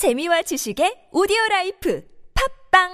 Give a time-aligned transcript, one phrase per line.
[0.00, 2.02] 재미와 지식의 오디오 라이프
[2.72, 2.88] 팝빵!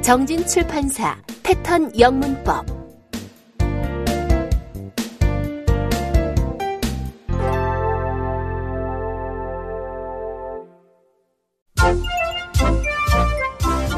[0.00, 2.64] 정진 출판사 패턴 영문법.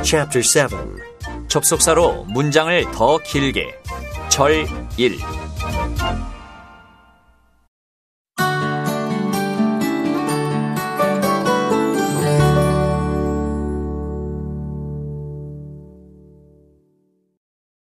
[0.03, 0.69] Chapter 7
[1.47, 3.87] 접속사로 문장을 더 길게.
[4.29, 4.67] 절
[4.98, 5.20] 1.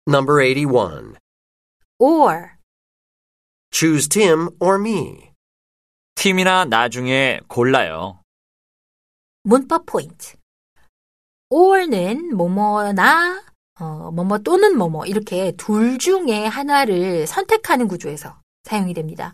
[0.06, 1.16] Number 81.
[1.98, 2.56] or
[3.73, 5.33] Choose Tim or me.
[6.15, 8.20] 팀이나 나중에 골라요.
[9.43, 10.37] 문법 포인트.
[11.51, 13.43] or는 뭐뭐나
[13.81, 19.34] 어, 뭐뭐 또는 뭐뭐 이렇게 둘 중에 하나를 선택하는 구조에서 사용이 됩니다.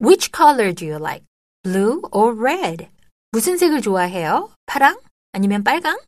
[0.00, 1.26] Which color do you like?
[1.64, 2.86] Blue or red?
[3.32, 4.50] 무슨 색을 좋아해요?
[4.66, 5.00] 파랑?
[5.32, 5.98] 아니면 빨강?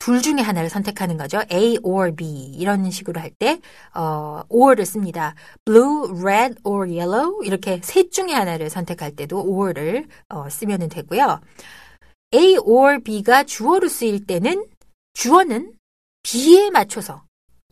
[0.00, 1.42] 둘 중에 하나를 선택하는 거죠.
[1.52, 3.60] A or B 이런 식으로 할 때
[3.94, 5.36] 어, or를 씁니다.
[5.64, 11.40] Blue, red or yellow 이렇게 셋 중에 하나를 선택할 때도 or를 어, 쓰면 되고요.
[12.34, 14.66] A or B가 주어로 쓰일 때는
[15.14, 15.75] 주어는
[16.32, 17.22] B에 맞춰서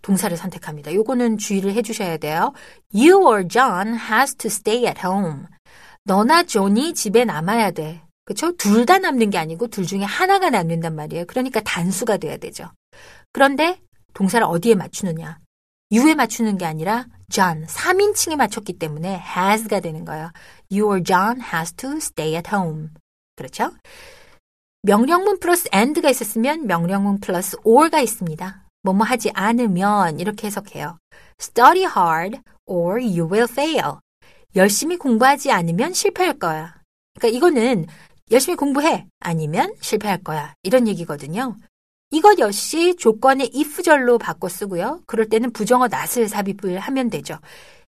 [0.02, 0.94] 동사를 선택합니다.
[0.94, 2.52] 요거는 주의를 해주셔야 돼요.
[2.94, 5.47] You or John has to stay at home.
[6.05, 8.02] 너나 존이 집에 남아야 돼.
[8.25, 8.52] 그쵸?
[8.56, 11.25] 둘 다 남는 게 아니고 둘 중에 하나가 남는단 말이에요.
[11.27, 12.70] 그러니까 단수가 돼야 되죠.
[13.32, 13.80] 그런데
[14.14, 15.38] 동사를 어디에 맞추느냐?
[15.91, 20.30] you에 맞추는 게 아니라 John, 3인칭에 맞췄기 때문에 has가 되는 거예요.
[20.70, 22.91] You or John has to stay at home.
[23.36, 23.72] 그렇죠?
[24.87, 28.67] 명령문 플러스 and가 있었으면 명령문 플러스 or가 있습니다.
[28.83, 30.99] 뭐뭐 하지 않으면 이렇게 해석해요.
[31.41, 33.95] Study hard or you will fail.
[34.55, 36.75] 열심히 공부하지 않으면 실패할 거야.
[37.15, 37.87] 그러니까 이거는
[38.31, 40.53] 열심히 공부해 아니면 실패할 거야.
[40.62, 41.56] 이런 얘기거든요.
[42.11, 45.00] 이것 역시 조건의 if절로 바꿔 쓰고요.
[45.06, 47.39] 그럴 때는 부정어 not을 삽입을 하면 되죠.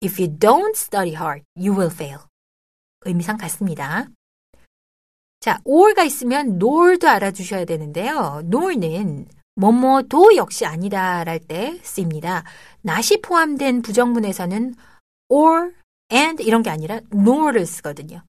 [0.03, 2.19] If you don't study hard, you will fail.
[3.05, 4.07] 의미상 같습니다.
[5.45, 8.41] 자, or가 있으면 nor도 알아주셔야 되는데요.
[8.45, 12.43] nor는 뭐뭐도 역시 아니다랄 때 쓰입니다.
[12.83, 14.73] not이 포함된 부정문에서는
[15.29, 15.71] or,
[16.11, 18.23] and 이런 게 아니라 nor를 쓰거든요.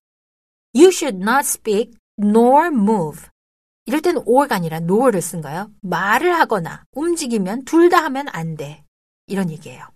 [0.75, 3.27] You should not speak nor move.
[3.87, 5.71] 이럴 때는 or가 아니라 nor를 쓴 거예요.
[5.81, 8.83] 말을 하거나 움직이면 둘 다 하면 안 돼.
[9.25, 9.87] 이런 얘기예요.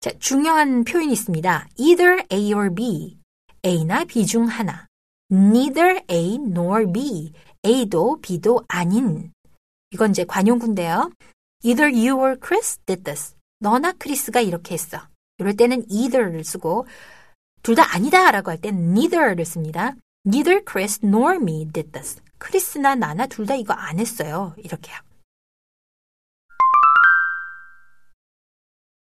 [0.00, 1.68] 자, 중요한 표현이 있습니다.
[1.78, 3.16] either A or B.
[3.64, 4.87] A나 B 중 하나.
[5.30, 7.32] Neither A nor B.
[7.64, 9.32] A도 B도 아닌.
[9.90, 11.10] 이건 이제 관용구인데요.
[11.62, 13.34] either you or Chris did this.
[13.58, 14.98] 너나 크리스가 이렇게 했어.
[15.38, 16.86] 이럴 때는 either를 쓰고
[17.62, 19.94] 둘 다 아니다라고 할 땐 neither를 씁니다.
[20.26, 22.20] Neither Chris nor me did this.
[22.38, 24.54] 크리스나 나나 둘 다 이거 안 했어요.
[24.58, 24.96] 이렇게요.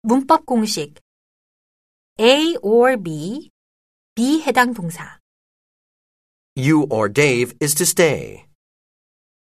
[0.01, 0.99] 문법 공식
[2.19, 3.49] A or B,
[4.15, 5.17] B 해당 동사
[6.56, 8.46] You or Dave is to stay.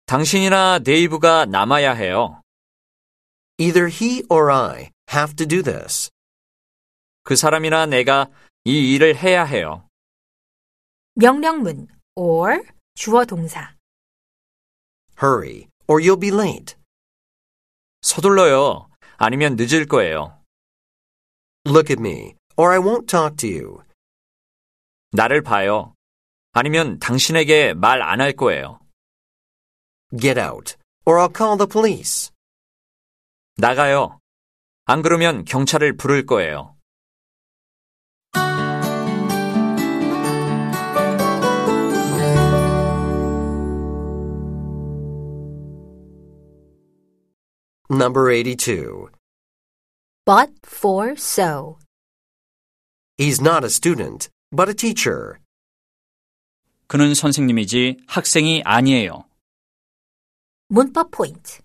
[0.06, 2.42] 당신이나 데이브가 남아야 해요.
[3.58, 6.10] Either he or I have to do this.
[7.22, 8.28] 그 사람이나 내가
[8.64, 9.88] 이 일을 해야 해요.
[11.14, 12.62] 명령문 or
[12.94, 13.74] 주어 동사
[15.20, 16.76] Hurry, or you'll be late.
[18.02, 18.88] 서둘러요.
[19.16, 20.38] 아니면 늦을 거예요.
[21.66, 23.82] Look at me, or I won't talk to you.
[25.12, 25.94] 나를 봐요.
[26.52, 28.80] 아니면 당신에게 말 안 할 거예요.
[30.18, 32.30] Get out, or I'll call the police.
[33.56, 34.20] 나가요.
[34.86, 36.76] 안 그러면 경찰을 부를 거예요.
[47.88, 49.10] Number 82.
[50.24, 51.78] but for so
[53.16, 55.38] He's not a student, but a teacher.
[56.91, 59.23] 그는 선생님이지 학생이 아니에요.
[60.67, 61.61] 문법 포인트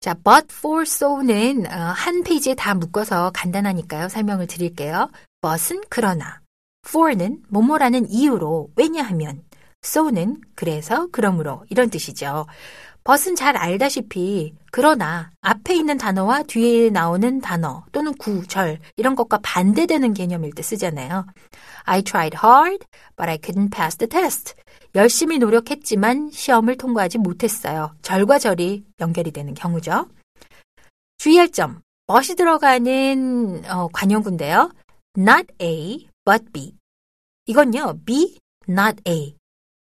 [0.00, 4.08] 자, but for so는 어, 한 페이지에 다 묶어서 간단하니까요.
[4.08, 5.08] 설명을 드릴게요.
[5.40, 6.40] but은 그러나,
[6.84, 9.44] for는 뭐뭐라는 이유로, 왜냐하면,
[9.84, 12.46] so는 그래서, 그러므로 이런 뜻이죠.
[13.06, 19.38] But은 잘 알다시피 그러나 앞에 있는 단어와 뒤에 나오는 단어 또는 구, 절 이런 것과
[19.42, 21.24] 반대되는 개념일 때 쓰잖아요.
[21.84, 22.84] I tried hard,
[23.16, 24.54] but I couldn't pass the test.
[24.96, 27.94] 열심히 노력했지만 시험을 통과하지 못했어요.
[28.02, 30.08] 절과 절이 연결이 되는 경우죠.
[31.18, 31.80] 주의할 점.
[32.08, 34.72] but이 들어가는 어, 관용구인데요.
[35.16, 36.74] not A, but B.
[37.46, 38.38] 이건요, B,
[38.68, 39.36] not A.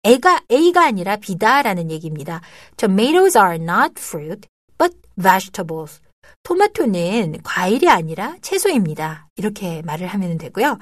[0.06, 2.40] A가 A가 아니라 B다라는 얘기입니다.
[2.76, 4.48] Tomatoes are not fruit,
[4.78, 6.00] but vegetables.
[6.44, 9.26] 토마토는 과일이 아니라 채소입니다.
[9.34, 10.78] 이렇게 말을 하면 되고요.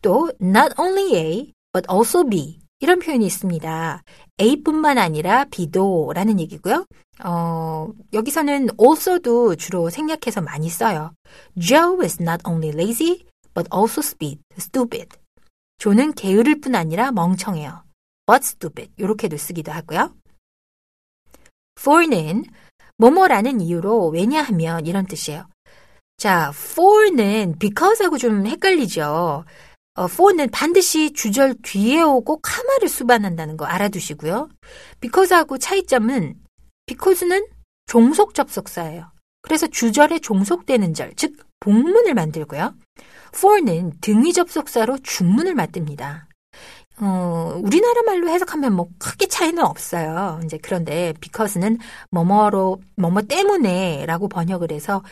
[0.00, 2.58] 또 not only A, but also B.
[2.80, 4.02] 이런 표현이 있습니다.
[4.40, 6.86] A뿐만 아니라 B도라는 얘기고요.
[7.22, 11.12] 어, 여기서는 also도 주로 생략해서 많이 써요.
[11.58, 15.08] Joe is not only lazy, but also stupid.
[15.78, 17.83] 조는 게으를 뿐 아니라 멍청해요.
[18.26, 18.92] But stupid.
[18.96, 20.14] 이렇게도 쓰기도 하고요.
[21.78, 22.44] for는
[22.98, 25.48] 뭐뭐라는 이유로 왜냐하면 이런 뜻이에요.
[26.16, 29.44] 자, for는 because하고 좀 헷갈리죠.
[29.96, 34.48] 어, for는 반드시 주절 뒤에 오고 카마를 수반한다는 거 알아두시고요.
[35.00, 36.34] because하고 차이점은
[36.86, 37.46] because는
[37.86, 39.12] 종속 접속사예요.
[39.42, 42.74] 그래서 주절에 종속되는 절, 즉 복문을 만들고요.
[43.34, 46.28] for는 등위 접속사로 중문을 만듭니다.
[47.00, 50.40] 어, 우리나라 말로 해석하면 뭐 크게 차이는 없어요.
[50.44, 51.78] 이제 그런데 because는
[52.10, 55.02] 뭐뭐로 뭐뭐 때문에라고 번역을 해서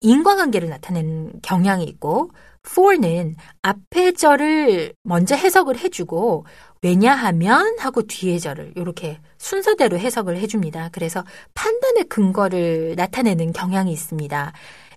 [0.00, 2.30] 인과관계를 나타내는 경향이 있고
[2.66, 6.46] for는 앞에 절을 먼저 해석을 해주고
[6.82, 10.90] 왜냐하면 하고 뒤에 절을 이렇게 순서대로 해석을 해줍니다.
[10.92, 11.24] 그래서
[11.54, 14.52] 판단의 근거를 나타내는 경향이 있습니다.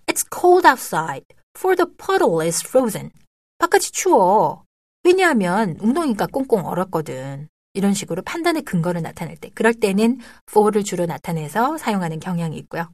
[0.08, 1.26] It's cold outside,
[1.58, 3.12] for the puddle is frozen.
[3.58, 4.65] 바깥이 추워.
[5.06, 7.48] 왜냐하면 웅덩이가 꽁꽁 얼었거든.
[7.74, 10.20] 이런 식으로 판단의 근거를 나타낼 때, 그럴 때는
[10.50, 12.90] for를 주로 나타내서 사용하는 경향이 있고요.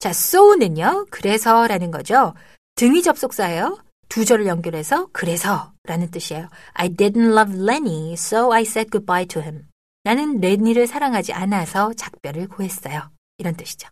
[0.00, 2.34] 자, so는요, 그래서라는 거죠.
[2.74, 3.78] 등위 접속사예요.
[4.08, 6.48] 두 절을 연결해서 그래서라는 뜻이에요.
[6.72, 9.68] I didn't love Lenny, so I said goodbye to him.
[10.02, 13.12] 나는 레니를 사랑하지 않아서 작별을 고했어요.
[13.38, 13.88] 이런 뜻이죠.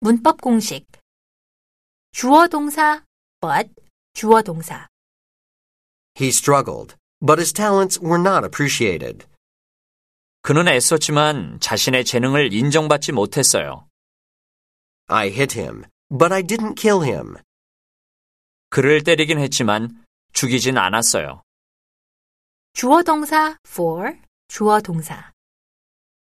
[0.00, 0.86] 문법 공식.
[2.20, 3.02] 주어 동사
[3.40, 3.72] but
[4.12, 4.86] 주어 동사.
[6.20, 6.94] He struggled,
[7.24, 9.26] but his talents were not appreciated.
[10.42, 13.88] 그는 애썼지만 자신의 재능을 인정받지 못했어요.
[15.06, 17.36] I hit him, but I didn't kill him.
[18.68, 21.42] 그를 때리긴 했지만 죽이진 않았어요.
[22.74, 24.18] 주어 동사 for
[24.48, 25.32] 주어 동사.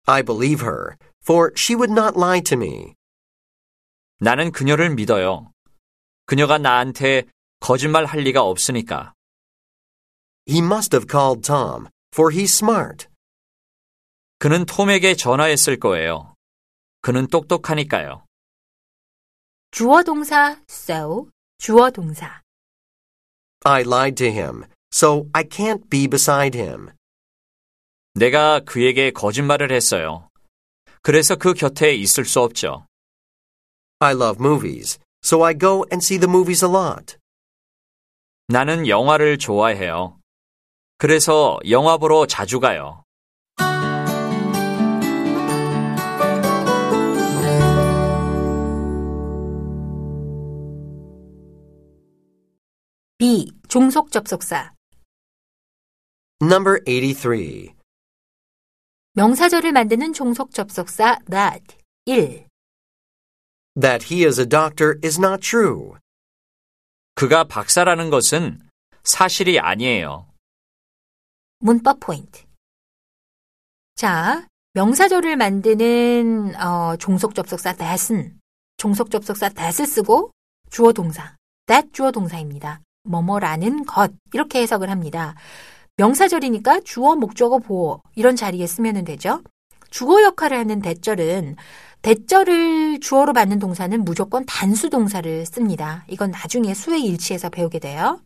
[0.04, 2.92] I believe her, for she would not lie to me.
[4.18, 5.49] 나는 그녀를 믿어요.
[6.30, 7.24] 그녀가 나한테
[7.58, 9.14] 거짓말 할 리가 없으니까.
[10.48, 13.08] He must have called Tom, for he's smart.
[14.38, 16.36] 그는 톰에게 전화했을 거예요.
[17.00, 18.24] 그는 똑똑하니까요.
[19.72, 21.28] 주어 동사 so
[21.58, 22.40] 주어 동사.
[23.64, 26.90] I lied to him, so I can't be beside him.
[28.14, 30.30] 내가 그에게 거짓말을 했어요.
[31.02, 32.86] 그래서 그 곁에 있을 수 없죠.
[33.98, 37.16] I love movies, so I go and see the movies a lot.
[38.48, 40.18] 나는 영화를 좋아해요.
[40.98, 43.04] 그래서 영화 보러 자주 가요.
[53.18, 53.52] B.
[53.68, 54.72] 종속 접속사.
[56.42, 57.74] Number 83.
[59.12, 61.76] 명사절을 만드는 종속 접속사 that
[62.06, 62.49] 1.
[63.80, 65.94] That he is a doctor is not true.
[67.14, 68.60] 그가 박사라는 것은
[69.04, 70.26] 사실이 아니에요.
[71.60, 72.42] 문법 포인트.
[73.94, 78.38] 자, 명사절을 만드는 어, 종속 접속사 that은
[78.76, 80.30] 종속 접속사 that을 쓰고
[80.70, 82.80] 주어 동사 that 주어 동사입니다.
[83.04, 85.34] 뭐뭐라는 것 이렇게 해석을 합니다.
[85.96, 89.42] 명사절이니까 주어, 목적어, 보어 이런 자리에 쓰면 되죠.
[89.90, 91.56] 주어 역할을 하는 대절은
[92.02, 96.04] 대절을 주어로 받는 동사는 무조건 단수 동사를 씁니다.
[96.08, 98.20] 이건 나중에 수의 일치에서 배우게 돼요.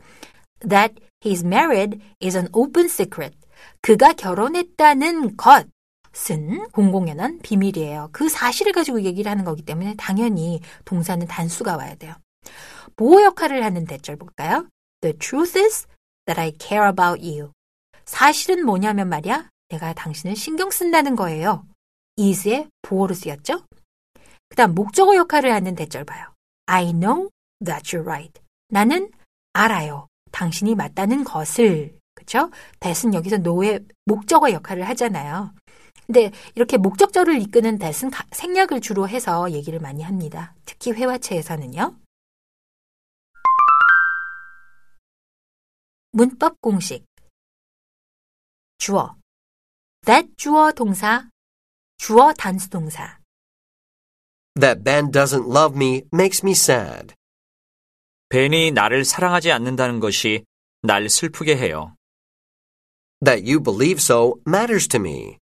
[0.61, 3.37] That he's married is an open secret.
[3.81, 8.11] 그가 결혼했다는 것은 공공연한 비밀이에요.
[8.13, 12.15] 그 사실을 가지고 얘기를 하는 거기 때문에 당연히 동사는 단수가 와야 돼요.
[12.97, 14.69] 보호 역할을 하는 대절 볼까요?
[15.01, 15.87] The truth is
[16.27, 17.51] that I care about you.
[18.05, 19.49] 사실은 뭐냐면 말이야.
[19.69, 21.67] 내가 당신을 신경 쓴다는 거예요.
[22.19, 23.65] Is의 보호로 쓰였죠?
[24.49, 26.33] 그 다음 목적어 역할을 하는 대절 봐요.
[26.67, 27.31] I know
[27.65, 28.41] that you're right.
[28.69, 29.11] 나는
[29.53, 30.07] 알아요.
[30.33, 31.99] 당신이 맞다는 것을.
[32.15, 32.51] 그쵸?
[32.81, 35.53] that은 여기서 no의 목적어 역할을 하잖아요.
[36.07, 40.55] 근데 이렇게 목적절을 이끄는 that은 생략을 주로 해서 얘기를 많이 합니다.
[40.65, 41.97] 특히 회화체에서는요.
[46.13, 47.05] 문법 공식.
[48.79, 49.17] 주어.
[50.05, 51.29] that 주어 동사,
[52.07, 53.19] 주어 단수 동사.
[54.61, 57.15] That Ben doesn't love me makes me sad.
[58.29, 60.45] 벤이 나를 사랑하지 않는다는 것이
[60.83, 61.97] 날 슬프게 해요.
[63.25, 65.39] That you believe so matters to me.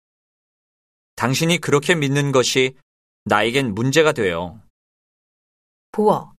[1.15, 2.75] 당신이 그렇게 믿는 것이
[3.23, 4.61] 나에겐 문제가 돼요.
[5.91, 6.35] 보어.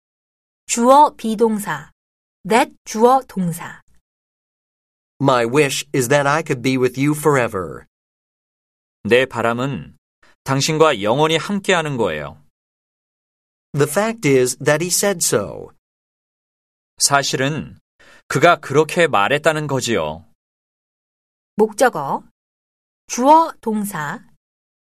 [0.67, 1.91] 주어 비동사.
[2.47, 3.81] that 주어 동사.
[5.21, 7.87] My wish is that I could be with you forever.
[9.03, 9.97] 내 바람은
[10.43, 12.41] 당신과 영원히 함께하는 거예요.
[13.73, 15.69] The fact is that he said so.
[16.97, 17.79] 사실은
[18.27, 20.25] 그가 그렇게 말했다는 거지요.
[21.55, 22.23] 목적어.
[23.07, 24.19] 주어 동사.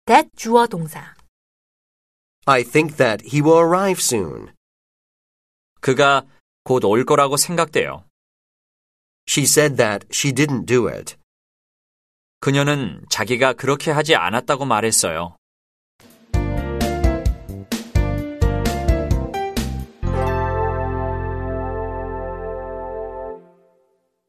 [0.06, 1.14] that 주어 동사.
[2.46, 4.54] I think that he will arrive soon.
[5.80, 6.26] 그가
[6.64, 8.04] 곧 올 거라고 생각돼요.
[9.28, 11.16] She said that she didn't do it.
[12.40, 15.37] 그녀는 자기가 그렇게 하지 않았다고 말했어요.